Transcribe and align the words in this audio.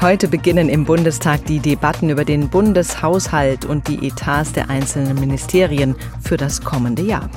Heute 0.00 0.28
beginnen 0.28 0.70
im 0.70 0.86
Bundestag 0.86 1.44
die 1.44 1.58
Debatten 1.58 2.08
über 2.08 2.24
den 2.24 2.48
Bundeshaushalt 2.48 3.66
und 3.66 3.86
die 3.86 4.08
Etats 4.08 4.52
der 4.52 4.70
einzelnen 4.70 5.20
Ministerien 5.20 5.94
für 6.22 6.38
das 6.38 6.62
kommende 6.62 7.02
Jahr. 7.02 7.28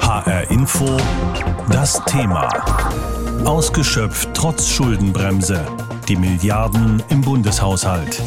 HR 0.00 0.50
Info, 0.50 0.96
das 1.70 2.04
Thema. 2.06 2.48
Ausgeschöpft 3.44 4.28
trotz 4.34 4.68
Schuldenbremse. 4.68 5.64
Die 6.08 6.16
Milliarden 6.16 7.00
im 7.08 7.20
Bundeshaushalt. 7.20 8.20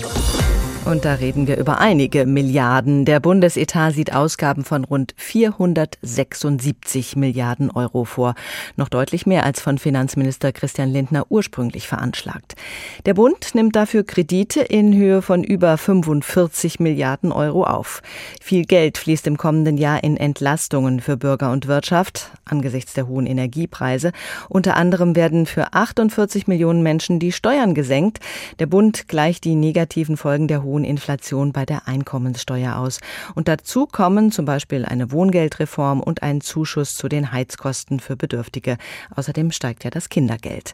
Und 0.83 1.05
da 1.05 1.13
reden 1.13 1.45
wir 1.45 1.57
über 1.57 1.79
einige 1.79 2.25
Milliarden. 2.25 3.05
Der 3.05 3.19
Bundesetat 3.19 3.93
sieht 3.93 4.13
Ausgaben 4.13 4.65
von 4.65 4.83
rund 4.83 5.13
476 5.15 7.15
Milliarden 7.15 7.69
Euro 7.69 8.03
vor. 8.03 8.33
Noch 8.77 8.89
deutlich 8.89 9.27
mehr 9.27 9.45
als 9.45 9.61
von 9.61 9.77
Finanzminister 9.77 10.51
Christian 10.51 10.89
Lindner 10.89 11.27
ursprünglich 11.29 11.87
veranschlagt. 11.87 12.55
Der 13.05 13.13
Bund 13.13 13.53
nimmt 13.53 13.75
dafür 13.75 14.03
Kredite 14.03 14.61
in 14.61 14.95
Höhe 14.95 15.21
von 15.21 15.43
über 15.43 15.77
45 15.77 16.79
Milliarden 16.79 17.31
Euro 17.31 17.63
auf. 17.63 18.01
Viel 18.41 18.65
Geld 18.65 18.97
fließt 18.97 19.27
im 19.27 19.37
kommenden 19.37 19.77
Jahr 19.77 20.03
in 20.03 20.17
Entlastungen 20.17 20.99
für 20.99 21.15
Bürger 21.15 21.51
und 21.51 21.67
Wirtschaft 21.67 22.31
angesichts 22.43 22.93
der 22.93 23.07
hohen 23.07 23.27
Energiepreise. 23.27 24.11
Unter 24.49 24.75
anderem 24.75 25.15
werden 25.15 25.45
für 25.45 25.73
48 25.73 26.47
Millionen 26.47 26.81
Menschen 26.81 27.19
die 27.19 27.31
Steuern 27.31 27.75
gesenkt. 27.75 28.19
Der 28.59 28.65
Bund 28.65 29.07
gleicht 29.07 29.45
die 29.45 29.55
negativen 29.55 30.17
Folgen 30.17 30.47
der 30.47 30.63
hohen 30.63 30.70
hohen 30.71 30.85
Inflation 30.85 31.51
bei 31.51 31.65
der 31.65 31.87
Einkommenssteuer 31.87 32.77
aus. 32.77 32.99
Und 33.35 33.47
dazu 33.47 33.85
kommen 33.85 34.31
zum 34.31 34.45
Beispiel 34.45 34.85
eine 34.85 35.11
Wohngeldreform 35.11 35.99
und 35.99 36.23
ein 36.23 36.39
Zuschuss 36.39 36.95
zu 36.95 37.09
den 37.09 37.33
Heizkosten 37.33 37.99
für 37.99 38.15
Bedürftige. 38.15 38.77
Außerdem 39.13 39.51
steigt 39.51 39.83
ja 39.83 39.89
das 39.89 40.07
Kindergeld. 40.07 40.73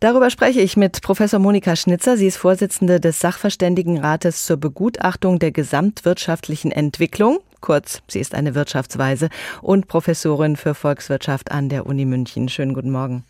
Darüber 0.00 0.30
spreche 0.30 0.60
ich 0.60 0.76
mit 0.76 1.00
Professor 1.02 1.38
Monika 1.38 1.76
Schnitzer. 1.76 2.16
Sie 2.16 2.26
ist 2.26 2.36
Vorsitzende 2.36 2.98
des 2.98 3.20
Sachverständigenrates 3.20 4.44
zur 4.44 4.56
Begutachtung 4.56 5.38
der 5.38 5.52
gesamtwirtschaftlichen 5.52 6.72
Entwicklung. 6.72 7.38
Kurz, 7.60 8.02
sie 8.08 8.20
ist 8.20 8.34
eine 8.34 8.54
Wirtschaftsweise 8.54 9.28
und 9.62 9.86
Professorin 9.86 10.56
für 10.56 10.74
Volkswirtschaft 10.74 11.52
an 11.52 11.68
der 11.68 11.86
Uni 11.86 12.04
München. 12.04 12.48
Schönen 12.48 12.74
guten 12.74 12.90
Morgen. 12.90 13.24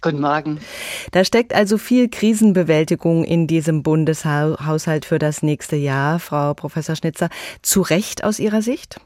Guten 0.00 0.20
Morgen. 0.20 0.60
Da 1.10 1.24
steckt 1.24 1.52
also 1.52 1.76
viel 1.76 2.08
Krisenbewältigung 2.08 3.24
in 3.24 3.48
diesem 3.48 3.82
Bundeshaushalt 3.82 5.04
für 5.04 5.18
das 5.18 5.42
nächste 5.42 5.74
Jahr, 5.74 6.20
Frau 6.20 6.54
Professor 6.54 6.94
Schnitzer. 6.94 7.28
Zu 7.62 7.82
Recht 7.82 8.22
aus 8.22 8.38
Ihrer 8.38 8.62
Sicht? 8.62 9.00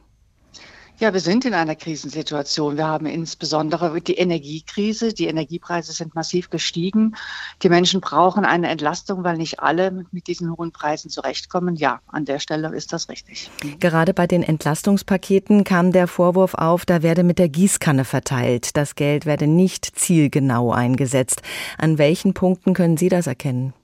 Ja, 1.02 1.12
wir 1.12 1.18
sind 1.18 1.44
in 1.44 1.52
einer 1.52 1.74
Krisensituation. 1.74 2.76
Wir 2.76 2.86
haben 2.86 3.06
insbesondere 3.06 4.00
die 4.00 4.14
Energiekrise. 4.14 5.12
Die 5.12 5.26
Energiepreise 5.26 5.90
sind 5.90 6.14
massiv 6.14 6.48
gestiegen. 6.48 7.16
Die 7.64 7.68
Menschen 7.68 8.00
brauchen 8.00 8.44
eine 8.44 8.68
Entlastung, 8.68 9.24
weil 9.24 9.36
nicht 9.36 9.58
alle 9.58 10.06
mit 10.12 10.28
diesen 10.28 10.56
hohen 10.56 10.70
Preisen 10.70 11.10
zurechtkommen. 11.10 11.74
Ja, 11.74 11.98
an 12.06 12.24
der 12.24 12.38
Stelle 12.38 12.72
ist 12.72 12.92
das 12.92 13.08
richtig. 13.08 13.50
Gerade 13.80 14.14
bei 14.14 14.28
den 14.28 14.44
Entlastungspaketen 14.44 15.64
kam 15.64 15.90
der 15.90 16.06
Vorwurf 16.06 16.54
auf, 16.54 16.84
da 16.84 17.02
werde 17.02 17.24
mit 17.24 17.40
der 17.40 17.48
Gießkanne 17.48 18.04
verteilt. 18.04 18.76
Das 18.76 18.94
Geld 18.94 19.26
werde 19.26 19.48
nicht 19.48 19.98
zielgenau 19.98 20.70
eingesetzt. 20.70 21.42
An 21.78 21.98
welchen 21.98 22.32
Punkten 22.32 22.74
können 22.74 22.96
Sie 22.96 23.08
das 23.08 23.26
erkennen? 23.26 23.74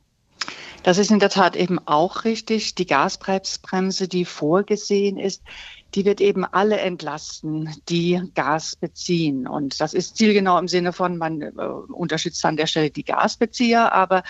Das 0.82 0.96
ist 0.96 1.10
in 1.10 1.18
der 1.18 1.28
Tat 1.28 1.56
eben 1.56 1.78
auch 1.86 2.24
richtig. 2.24 2.74
Die 2.74 2.86
Gaspreisbremse, 2.86 4.08
die 4.08 4.24
vorgesehen 4.24 5.18
ist, 5.18 5.42
die 5.94 6.04
wird 6.04 6.20
eben 6.20 6.44
alle 6.44 6.78
entlasten, 6.78 7.74
die 7.88 8.20
Gas 8.34 8.76
beziehen. 8.76 9.46
Und 9.46 9.80
das 9.80 9.94
ist 9.94 10.16
zielgenau 10.16 10.58
im 10.58 10.68
Sinne 10.68 10.92
von, 10.92 11.16
man 11.16 11.40
äh, 11.40 11.50
unterstützt 11.50 12.44
an 12.44 12.56
der 12.56 12.66
Stelle 12.66 12.90
die 12.90 13.04
Gasbezieher, 13.04 13.92
aber 13.92 14.22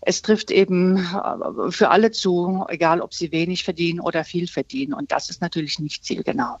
es 0.00 0.22
trifft 0.22 0.50
eben 0.50 0.98
äh, 0.98 1.70
für 1.70 1.90
alle 1.90 2.10
zu, 2.10 2.64
egal 2.68 3.00
ob 3.00 3.14
sie 3.14 3.32
wenig 3.32 3.64
verdienen 3.64 4.00
oder 4.00 4.24
viel 4.24 4.48
verdienen. 4.48 4.92
Und 4.92 5.12
das 5.12 5.30
ist 5.30 5.40
natürlich 5.40 5.78
nicht 5.78 6.04
zielgenau. 6.04 6.58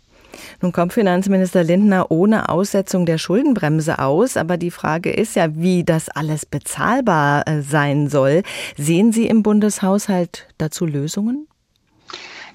Nun 0.60 0.72
kommt 0.72 0.92
Finanzminister 0.92 1.64
Lindner 1.64 2.10
ohne 2.10 2.48
Aussetzung 2.48 3.06
der 3.06 3.18
Schuldenbremse 3.18 3.98
aus, 3.98 4.36
aber 4.36 4.56
die 4.56 4.70
Frage 4.70 5.10
ist 5.10 5.36
ja, 5.36 5.54
wie 5.54 5.84
das 5.84 6.08
alles 6.08 6.46
bezahlbar 6.46 7.46
äh, 7.46 7.62
sein 7.62 8.08
soll. 8.08 8.42
Sehen 8.76 9.12
Sie 9.12 9.26
im 9.26 9.42
Bundeshaushalt 9.42 10.46
dazu 10.58 10.86
Lösungen? 10.86 11.48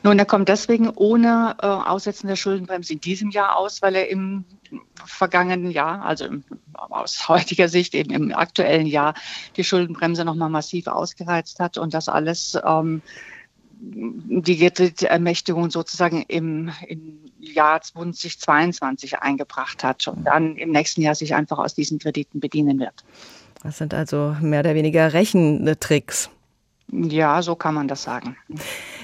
Nun, 0.01 0.17
er 0.17 0.25
kommt 0.25 0.47
deswegen 0.47 0.89
ohne 0.89 1.57
äh, 1.61 1.65
Aussetzen 1.65 2.27
der 2.27 2.37
Schuldenbremse 2.37 2.93
in 2.93 3.01
diesem 3.01 3.31
Jahr 3.31 3.57
aus, 3.57 3.81
weil 3.81 3.95
er 3.95 4.09
im 4.09 4.45
vergangenen 5.05 5.71
Jahr, 5.71 6.05
also 6.05 6.25
im, 6.25 6.43
aus 6.73 7.27
heutiger 7.27 7.67
Sicht 7.67 7.93
eben 7.93 8.11
im 8.11 8.33
aktuellen 8.33 8.87
Jahr, 8.87 9.13
die 9.57 9.63
Schuldenbremse 9.63 10.23
nochmal 10.23 10.49
massiv 10.49 10.87
ausgereizt 10.87 11.59
hat 11.59 11.77
und 11.77 11.93
das 11.93 12.07
alles 12.07 12.57
ähm, 12.65 13.01
die 13.81 14.57
Kreditermächtigung 14.57 15.69
sozusagen 15.69 16.23
im, 16.27 16.71
im 16.87 17.19
Jahr 17.39 17.81
2022 17.81 19.19
eingebracht 19.19 19.83
hat 19.83 20.07
und 20.07 20.25
dann 20.25 20.57
im 20.57 20.71
nächsten 20.71 21.01
Jahr 21.01 21.15
sich 21.15 21.33
einfach 21.33 21.59
aus 21.59 21.75
diesen 21.75 21.99
Krediten 21.99 22.39
bedienen 22.39 22.79
wird. 22.79 23.05
Das 23.63 23.77
sind 23.77 23.93
also 23.93 24.35
mehr 24.41 24.61
oder 24.61 24.75
weniger 24.75 25.13
Rechentricks. 25.13 26.29
Ja, 26.91 27.41
so 27.41 27.55
kann 27.55 27.75
man 27.75 27.87
das 27.87 28.03
sagen. 28.03 28.35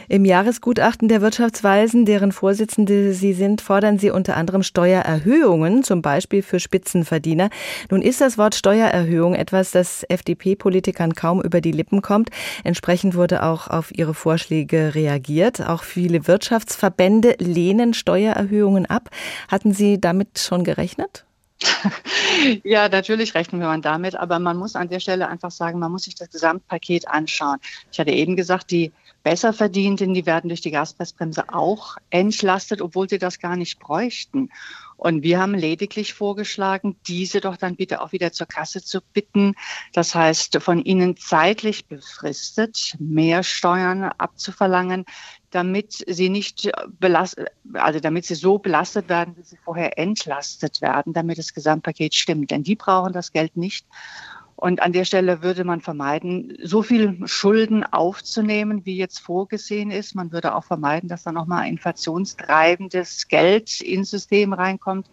Im 0.08 0.24
Jahresgutachten 0.24 1.08
der 1.08 1.22
Wirtschaftsweisen, 1.22 2.06
deren 2.06 2.32
Vorsitzende 2.32 3.14
Sie 3.14 3.34
sind, 3.34 3.62
fordern 3.62 3.98
Sie 3.98 4.12
unter 4.12 4.38
anderem 4.38 4.62
Steuererhöhungen, 4.62 5.84
zum 5.84 6.02
Beispiel 6.02 6.44
für 6.44 6.60
Spitzenverdiener. 6.60 7.50
Nun 7.90 8.02
ist 8.02 8.22
das 8.22 8.38
Wort 8.38 8.54
Steuererhöhung 8.54 9.34
etwas, 9.34 9.72
das 9.72 10.04
FDP-Politikern 10.08 11.16
kaum 11.16 11.42
über 11.42 11.60
die 11.60 11.72
Lippen 11.72 12.02
kommt. 12.02 12.30
Entsprechend 12.64 13.16
wurde 13.16 13.44
auch 13.44 13.68
auf 13.68 13.92
Ihre 13.98 14.14
Vorschläge 14.14 14.94
reagiert. 14.94 15.66
Auch 15.68 15.84
viele 15.84 16.28
Wirtschaftsverbände 16.28 17.36
lehnen 17.40 17.94
Steuererhöhungen 17.94 18.86
ab. 18.86 19.10
Hatten 19.48 19.74
Sie 19.74 20.00
damit 20.00 20.40
schon 20.40 20.64
gerechnet? 20.64 21.26
Ja, 22.64 22.90
natürlich 22.90 23.34
rechnen 23.34 23.62
wir 23.62 23.78
damit, 23.78 24.16
aber 24.16 24.40
man 24.40 24.58
muss 24.58 24.76
an 24.76 24.90
der 24.90 25.00
Stelle 25.00 25.28
einfach 25.28 25.52
sagen, 25.52 25.80
man 25.80 25.92
muss 25.92 26.04
sich 26.04 26.16
das 26.16 26.30
Gesamtpaket 26.30 27.08
anschauen. 27.08 27.58
Ich 27.92 28.00
hatte 28.00 28.12
eben 28.12 28.36
gesagt, 28.36 28.72
die 28.72 28.92
Besserverdienten, 29.26 30.14
die 30.14 30.28
werden 30.28 30.50
durch 30.50 30.62
die 30.62 30.70
Gaspreisbremse 30.70 31.50
auch 31.50 31.98
entlastet, 32.12 32.80
obwohl 32.80 33.10
sie 33.10 33.18
das 33.18 33.40
gar 33.40 33.56
nicht 33.56 33.80
bräuchten. 33.80 34.52
Und 34.98 35.24
wir 35.24 35.40
haben 35.40 35.56
lediglich 35.56 36.14
vorgeschlagen, 36.14 36.96
diese 37.08 37.42
doch 37.42 37.58
dann 37.58 37.76
bitte 37.76 38.02
auch 38.02 38.12
wieder 38.12 38.32
zur 38.34 38.46
Kasse 38.46 38.84
zu 38.84 39.02
bitten. 39.02 39.56
Das 39.94 40.14
heißt, 40.14 40.62
von 40.62 40.80
ihnen 40.80 41.18
zeitlich 41.18 41.88
befristet 41.88 42.96
mehr 43.00 43.42
Steuern 43.42 44.04
abzuverlangen, 44.04 45.06
damit 45.50 46.06
sie 46.08 46.30
nicht 46.30 46.70
belastet, 47.00 47.48
also 47.74 48.00
damit 48.00 48.26
sie 48.26 48.36
so 48.36 48.60
belastet 48.60 49.10
werden, 49.10 49.36
wie 49.38 49.44
sie 49.44 49.58
vorher 49.58 49.98
entlastet 49.98 50.82
werden, 50.82 51.14
damit 51.14 51.40
das 51.40 51.56
Gesamtpaket 51.56 52.14
stimmt. 52.14 52.52
Denn 52.52 52.62
die 52.62 52.76
brauchen 52.76 53.12
das 53.12 53.32
Geld 53.32 53.58
nicht. 53.58 53.88
Und 54.56 54.82
an 54.82 54.94
der 54.94 55.04
Stelle 55.04 55.44
würde 55.44 55.66
man 55.66 55.82
vermeiden, 55.82 56.58
so 56.64 56.82
viel 56.82 57.18
Schulden 57.26 57.84
aufzunehmen, 57.84 58.86
wie 58.86 58.98
jetzt 58.98 59.20
vorgesehen 59.20 59.92
ist. 59.92 60.16
Man 60.16 60.32
würde 60.32 60.56
auch 60.56 60.64
vermeiden, 60.64 61.10
dass 61.10 61.24
da 61.24 61.32
nochmal 61.32 61.68
inflationstreibendes 61.68 63.28
Geld 63.28 63.82
ins 63.82 64.12
System 64.12 64.54
reinkommt. 64.54 65.08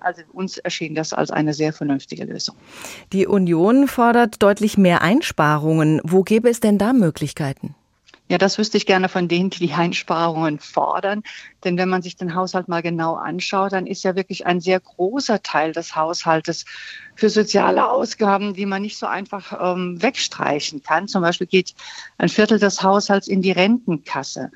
Also 0.00 0.22
uns 0.32 0.56
erschien 0.58 0.94
das 0.94 1.12
als 1.12 1.30
eine 1.30 1.52
sehr 1.52 1.72
vernünftige 1.72 2.24
Lösung. 2.24 2.56
Die 3.12 3.26
Union 3.26 3.86
fordert 3.86 4.42
deutlich 4.42 4.78
mehr 4.78 5.02
Einsparungen. 5.02 6.00
Wo 6.02 6.22
gäbe 6.22 6.48
es 6.48 6.60
denn 6.60 6.78
da 6.78 6.92
Möglichkeiten? 6.92 7.74
Ja, 8.28 8.38
das 8.38 8.58
wüsste 8.58 8.76
ich 8.76 8.86
gerne 8.86 9.08
von 9.08 9.28
denen, 9.28 9.50
die 9.50 9.60
die 9.68 9.72
Einsparungen 9.72 10.58
fordern. 10.58 11.22
Denn 11.62 11.78
wenn 11.78 11.88
man 11.88 12.02
sich 12.02 12.16
den 12.16 12.34
Haushalt 12.34 12.66
mal 12.66 12.82
genau 12.82 13.14
anschaut, 13.14 13.72
dann 13.72 13.86
ist 13.86 14.02
ja 14.02 14.16
wirklich 14.16 14.46
ein 14.46 14.60
sehr 14.60 14.80
großer 14.80 15.42
Teil 15.42 15.72
des 15.72 15.94
Haushaltes 15.94 16.64
für 17.14 17.30
soziale 17.30 17.88
Ausgaben, 17.88 18.52
die 18.54 18.66
man 18.66 18.82
nicht 18.82 18.98
so 18.98 19.06
einfach 19.06 19.56
ähm, 19.60 20.02
wegstreichen 20.02 20.82
kann. 20.82 21.06
Zum 21.06 21.22
Beispiel 21.22 21.46
geht 21.46 21.74
ein 22.18 22.28
Viertel 22.28 22.58
des 22.58 22.82
Haushalts 22.82 23.28
in 23.28 23.42
die 23.42 23.52
Rentenkasse 23.52 24.50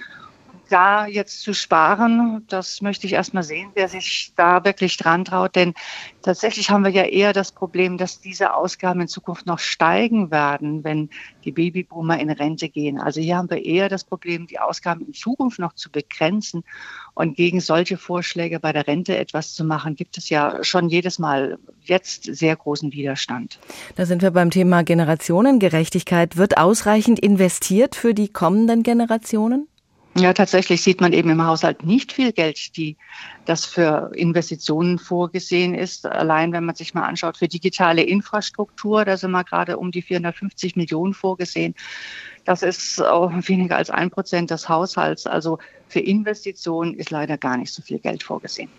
da 0.71 1.07
jetzt 1.07 1.43
zu 1.43 1.53
sparen, 1.53 2.45
das 2.49 2.81
möchte 2.81 3.07
ich 3.07 3.15
erst 3.15 3.35
mal 3.35 3.43
sehen, 3.43 3.71
wer 3.75 3.89
sich 3.89 4.33
da 4.37 4.65
wirklich 4.65 4.97
dran 4.97 5.25
traut. 5.25 5.57
Denn 5.57 5.75
tatsächlich 6.23 6.71
haben 6.71 6.85
wir 6.85 6.91
ja 6.91 7.05
eher 7.05 7.33
das 7.33 7.53
Problem, 7.53 7.99
dass 7.99 8.21
diese 8.21 8.55
Ausgaben 8.55 9.01
in 9.01 9.09
Zukunft 9.09 9.47
noch 9.47 9.59
steigen 9.59 10.31
werden, 10.31 10.85
wenn 10.85 11.11
die 11.45 11.53
Babyboomer 11.53 12.19
in 12.19 12.31
Rente 12.31 12.69
gehen. 12.69 12.99
Also 12.99 13.21
hier 13.21 13.37
haben 13.37 13.51
wir 13.51 13.65
eher 13.65 13.89
das 13.89 14.05
Problem, 14.05 14.47
die 14.47 14.59
Ausgaben 14.59 15.07
in 15.07 15.13
Zukunft 15.13 15.59
noch 15.59 15.75
zu 15.75 15.91
begrenzen. 15.91 16.63
Und 17.15 17.37
gegen 17.37 17.61
solche 17.61 17.97
Vorschläge 17.97 18.61
bei 18.61 18.73
der 18.73 18.87
Rente 18.87 19.17
etwas 19.17 19.55
zu 19.55 19.65
machen, 19.65 19.97
gibt 19.97 20.17
es 20.17 20.29
ja 20.29 20.63
schon 20.63 20.89
jedes 20.89 21.19
Mal 21.19 21.59
jetzt 21.83 22.25
sehr 22.25 22.57
großen 22.57 22.93
Widerstand. 22.93 23.59
Da 23.97 24.07
sind 24.07 24.23
wir 24.23 24.31
beim 24.31 24.51
Thema 24.51 24.85
Generationengerechtigkeit. 24.85 26.37
Wird 26.37 26.57
ausreichend 26.59 27.19
investiert 27.19 27.97
für 27.97 28.15
die 28.15 28.29
kommenden 28.29 28.83
Generationen? 28.83 29.67
Ja, 30.17 30.33
tatsächlich 30.33 30.83
sieht 30.83 31.01
man 31.01 31.13
eben 31.13 31.31
im 31.31 31.45
Haushalt 31.47 31.85
nicht 31.85 32.13
viel 32.13 32.33
Geld, 32.33 32.77
die 32.77 32.97
das 33.45 33.65
für 33.65 34.11
Investitionen 34.15 34.99
vorgesehen 34.99 35.73
ist. 35.75 36.05
Allein 36.05 36.53
wenn 36.53 36.65
man 36.65 36.75
sich 36.75 36.95
mal 36.95 37.05
anschaut, 37.05 37.37
für 37.37 37.47
digitale 37.47 38.03
Infrastruktur, 38.03 39.05
da 39.05 39.17
sind 39.17 39.31
wir 39.31 39.45
gerade 39.45 39.79
um 39.79 39.93
die 39.93 40.03
450 40.03 40.75
Millionen 40.75 41.15
vorgesehen. 41.15 41.77
Das 42.45 42.63
ist 42.63 43.01
auch 43.01 43.31
weniger 43.33 43.77
als 43.77 43.91
ein 43.91 44.11
Prozent 44.11 44.51
des 44.51 44.69
Haushalts. 44.69 45.27
Also 45.27 45.59
für 45.87 46.01
Investitionen 46.01 46.95
ist 46.95 47.11
leider 47.11 47.39
gar 47.39 47.57
nicht 47.57 47.73
so 47.73 47.81
viel 47.81 48.01
Geld 48.01 48.25
vorgesehen. 48.25 48.71